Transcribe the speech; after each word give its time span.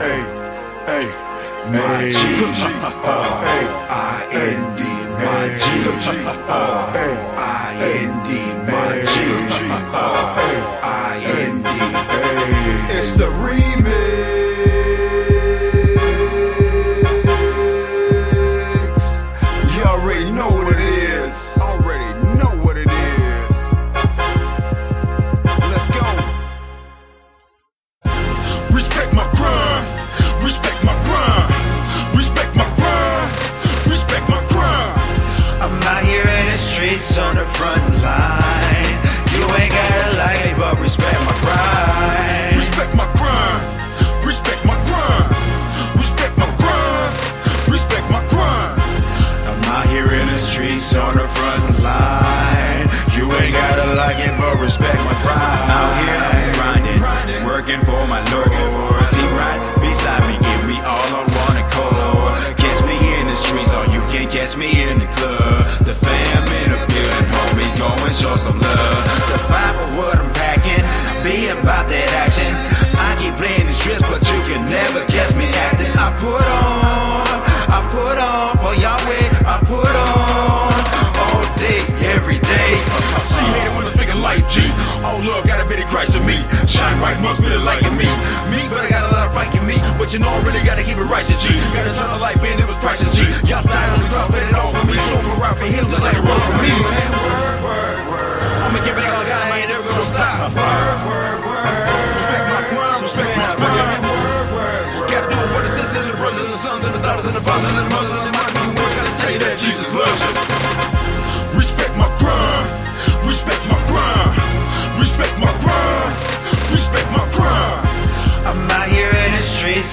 Hey, 0.00 0.22
hey, 0.86 1.04
my 1.68 2.08
G, 2.08 2.16
G, 2.16 2.64
uh, 2.64 3.44
hey, 3.44 3.66
I 3.90 4.28
N 4.32 4.74
D, 4.74 4.80
my 5.20 5.44
G, 5.60 5.64
G, 6.00 6.24
uh, 6.24 6.92
hey, 6.94 7.29
line. 38.02 38.94
You 39.34 39.44
ain't 39.58 39.72
gotta 39.72 40.10
like 40.22 40.40
me, 40.46 40.52
but 40.56 40.78
respect 40.80 41.18
my 41.26 41.34
grind. 41.42 42.56
Respect 42.56 42.92
my 42.94 43.06
grind. 43.18 43.62
Respect 44.26 44.62
my 44.64 44.76
grind. 44.86 45.26
Respect 45.98 46.34
my 46.38 46.50
grind. 46.60 47.12
Respect 47.68 48.06
my 48.10 48.22
grind. 48.30 48.74
I'm 49.48 49.60
out 49.70 49.86
here 49.86 50.06
in 50.06 50.26
the 50.30 50.38
streets 50.38 50.96
on 50.96 51.14
the 51.14 51.26
front 51.26 51.64
line. 51.82 52.86
You 53.16 53.26
ain't 53.36 53.54
gotta 53.54 53.94
like 53.94 54.18
it, 54.18 54.34
but 54.38 54.58
respect 54.60 54.98
my 55.04 55.16
grind. 55.22 55.70
Out 55.70 55.94
here 56.02 56.20
I'm 56.30 56.98
grinding, 56.98 57.44
working 57.44 57.80
for 57.80 58.00
my 58.06 58.20
Lord, 58.32 58.48
for 58.48 58.90
a 58.96 59.06
team 59.14 59.32
right 59.36 59.60
beside 59.80 60.24
me, 60.28 60.36
and 60.40 60.66
we 60.66 60.76
all 60.82 61.10
on 61.20 61.26
one 61.46 61.56
accord. 61.60 62.40
Catch 62.56 62.80
me 62.88 62.96
in 63.20 63.26
the 63.26 63.36
streets, 63.36 63.72
or 63.74 63.84
you 63.86 64.00
can 64.12 64.28
catch 64.30 64.56
me 64.56 64.68
in 64.88 64.89
life, 84.30 84.46
G. 84.46 84.62
All 85.02 85.18
love 85.26 85.42
got 85.42 85.58
a 85.58 85.66
bit 85.66 85.82
of 85.82 85.90
Christ 85.90 86.14
in 86.14 86.22
me. 86.22 86.38
Shine 86.70 86.94
right, 87.02 87.18
must 87.18 87.42
be 87.42 87.50
the 87.50 87.58
light 87.66 87.82
in 87.82 87.94
me. 87.98 88.06
Me, 88.54 88.62
but 88.70 88.86
I 88.86 88.88
got 88.94 89.10
a 89.10 89.12
lot 89.12 89.26
of 89.26 89.34
fight 89.34 89.50
in 89.58 89.66
me. 89.66 89.74
But 89.98 90.14
you 90.14 90.22
know 90.22 90.30
I 90.30 90.38
really 90.46 90.62
gotta 90.62 90.86
keep 90.86 90.98
it 91.02 91.08
righteous, 91.10 91.34
G. 91.42 91.50
Gotta 91.74 91.90
turn 91.90 92.06
a 92.14 92.18
life 92.22 92.38
in, 92.38 92.62
it 92.62 92.68
was 92.70 92.78
priceless, 92.78 93.10
G. 93.18 93.26
Y'all 93.50 93.66
died 93.66 93.90
on 93.90 93.98
the 93.98 94.08
cross, 94.14 94.30
paid 94.30 94.46
it 94.46 94.54
all 94.54 94.70
for 94.70 94.86
me. 94.86 94.94
So 95.10 95.18
I'm 95.18 95.42
right 95.42 95.56
for 95.58 95.66
him, 95.66 95.82
just 95.90 96.06
like 96.06 96.14
a 96.14 96.22
road 96.22 96.42
for 96.46 96.56
me. 96.62 96.70
I'ma 98.62 98.78
give 98.86 98.94
it 98.94 99.02
all 99.02 99.18
I 99.18 99.26
got, 99.26 99.40
I 99.50 99.66
ain't 99.66 99.70
never 99.74 99.88
gonna 99.90 100.06
stop. 100.06 100.54
Respect 102.14 102.44
my 102.46 102.62
grind, 102.70 103.02
respect 103.02 103.30
my 103.34 103.50
grind. 103.58 104.02
Gotta 105.10 105.26
do 105.26 105.38
it 105.42 105.50
for 105.50 105.62
the 105.66 105.72
sisters 105.74 106.06
and 106.06 106.10
the 106.14 106.16
brothers 106.22 106.46
and 106.46 106.54
the 106.54 106.60
sons 106.60 106.86
and 106.86 106.94
the 106.94 107.02
daughters 107.02 107.26
and 107.26 107.34
the 107.34 107.42
fathers 107.42 107.74
and 107.74 107.82
the 107.82 107.90
mothers 107.90 108.24
and 108.30 108.34
new 108.38 108.78
work. 108.78 108.94
Gotta 108.94 109.14
tell 109.18 109.32
you 109.34 109.40
that 109.42 109.58
Jesus 109.58 109.90
loves 109.90 110.22
you. 110.22 110.69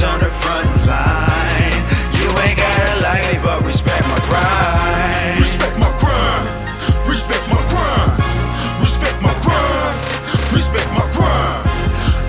The 0.00 0.06
on 0.06 0.20
the 0.20 0.32
front 0.32 0.70
line. 0.88 1.80
You 2.16 2.28
ain't 2.40 2.56
gotta 2.56 3.02
like 3.04 3.24
me, 3.32 3.36
but 3.44 3.64
respect 3.64 4.00
my 4.08 4.16
grind. 4.24 5.40
Respect 5.40 5.76
my 5.76 5.92
grind. 6.00 6.46
Respect 7.04 7.44
my 7.52 7.60
grind. 7.68 8.12
Respect 8.80 9.18
my 9.20 9.34
grind. 9.44 9.96
Respect 10.56 10.88
my 10.96 11.04
grind. 11.12 11.60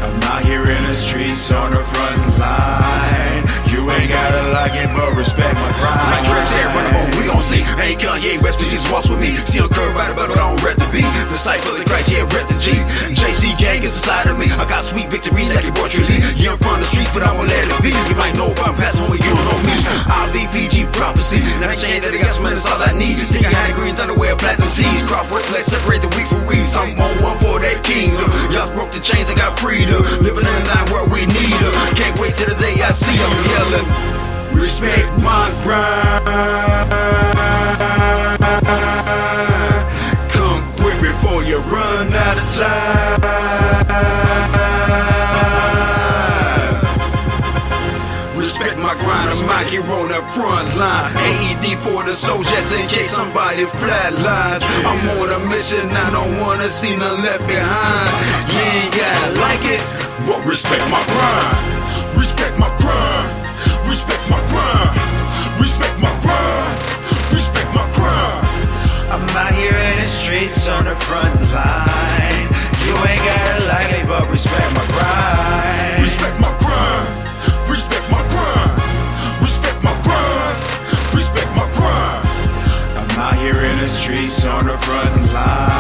I'm 0.03 0.19
out 0.27 0.43
here 0.43 0.63
in 0.67 0.83
the 0.87 0.95
streets 0.95 1.51
on 1.51 1.71
the 1.71 1.79
front 1.79 2.19
line. 2.39 3.43
You 3.71 3.87
ain't 3.87 4.11
gotta 4.11 4.51
like 4.51 4.75
it, 4.75 4.91
but 4.91 5.15
respect 5.15 5.55
my 5.55 5.71
grind. 5.79 6.11
Like 6.11 6.25
Drake 6.27 6.47
said, 6.51 6.67
run 6.75 6.85
on, 6.91 7.07
we 7.15 7.23
gon' 7.27 7.43
see. 7.43 7.63
Hey, 7.79 7.95
Kanye 7.95 8.41
West, 8.43 8.59
please 8.59 8.71
just 8.71 8.91
walk 8.91 9.07
with 9.07 9.19
me. 9.19 9.37
See 9.47 9.59
a 9.59 9.67
curve 9.67 9.95
right 9.95 10.11
about 10.11 10.29
it, 10.29 10.37
I 10.37 10.43
don't 10.43 10.61
rep 10.63 10.75
the 10.75 10.89
beat. 10.91 11.07
Disciple 11.31 11.71
of 11.71 11.85
Christ, 11.85 12.11
yeah, 12.11 12.27
rep 12.35 12.47
the 12.51 12.57
G. 12.59 12.75
JC 13.15 13.57
gang 13.57 13.79
is 13.79 13.95
inside 13.95 14.27
of 14.27 14.37
me. 14.37 14.51
I 14.51 14.67
got 14.67 14.83
sweet 14.83 15.09
victory 15.09 15.47
like 15.47 15.63
it 15.63 15.73
brought 15.73 15.95
you 15.95 16.03
Lee. 16.05 16.21
Prophecy. 21.71 21.87
Now 21.87 21.93
change 21.93 22.03
that 22.03 22.13
I 22.13 22.31
some 22.31 22.43
man, 22.43 22.53
that's 22.53 22.67
all 22.67 22.81
I 22.81 22.91
need. 22.97 23.17
Think 23.31 23.45
I 23.45 23.49
had 23.49 23.75
green 23.75 23.95
thunder, 23.95 24.17
wear 24.17 24.35
platinum 24.35 24.67
seeds. 24.67 25.03
Crop 25.03 25.29
work, 25.31 25.47
let's 25.51 25.67
separate 25.67 26.01
the 26.01 26.09
wheat 26.15 26.27
from 26.27 26.45
weeds. 26.45 26.75
I'm 26.75 26.97
on 26.99 27.23
one 27.23 27.37
for 27.39 27.59
that 27.59 27.83
kingdom. 27.83 28.27
Y'all 28.51 28.71
broke 28.73 28.91
the 28.91 28.99
chains, 28.99 29.29
I 29.29 29.35
got 29.35 29.57
freedom. 29.59 30.01
Living 30.21 30.45
in 30.45 30.55
a 30.55 30.63
night 30.67 30.89
where 30.91 31.07
we 31.07 31.25
need 31.25 31.59
her. 31.63 31.73
Can't 31.95 32.17
wait 32.19 32.35
till 32.35 32.49
the 32.49 32.59
day 32.59 32.75
I 32.81 32.91
see 32.91 33.15
them 33.15 33.33
yelling. 33.55 33.87
Respect 34.53 35.07
my 35.23 35.47
grind. 35.63 36.27
Come 40.31 40.61
quick 40.75 40.97
before 40.99 41.43
you 41.43 41.59
run 41.71 42.11
out 42.11 42.37
of 42.37 42.47
time. 42.55 43.20
My 48.91 49.03
grind, 49.03 49.29
I'm 49.31 49.49
out 49.49 49.67
here 49.71 49.87
on 49.87 50.09
the 50.09 50.21
front 50.35 50.67
line. 50.75 51.11
AED 51.15 51.79
for 51.79 52.03
the 52.03 52.13
soldiers 52.13 52.71
in 52.73 52.87
case 52.87 53.11
somebody 53.11 53.63
flatlines. 53.63 54.63
I'm 54.83 54.99
on 55.15 55.31
a 55.31 55.39
mission, 55.47 55.87
I 55.87 56.11
don't 56.11 56.39
wanna 56.39 56.67
see 56.67 56.95
none 56.97 57.23
left 57.23 57.45
behind. 57.47 58.09
You 58.51 58.59
ain't 58.59 58.91
gotta 58.91 59.39
like 59.39 59.63
it, 59.63 59.81
but 60.27 60.43
respect 60.43 60.83
my 60.91 60.99
grind. 61.07 62.19
Respect 62.19 62.59
my 62.59 62.67
grind. 62.83 63.31
Respect 63.87 64.23
my 64.27 64.41
grind. 64.51 64.99
Respect 65.63 65.95
my 66.03 66.13
grind. 66.19 66.75
Respect 67.31 67.69
my 67.71 67.87
grind. 67.95 68.43
I'm 69.07 69.23
out 69.39 69.55
here 69.55 69.71
in 69.71 69.95
the 70.03 70.09
streets 70.19 70.67
on 70.67 70.83
the 70.83 70.95
front 71.07 71.35
line. 71.55 72.47
You 72.83 72.95
ain't 73.07 73.23
gotta 73.23 73.57
like 73.71 73.87
me, 73.93 74.01
but 74.03 74.27
respect 74.29 74.67
my 74.75 74.85
grind. 74.91 75.40
On 84.47 84.65
the 84.65 84.77
front 84.77 85.33
line. 85.33 85.70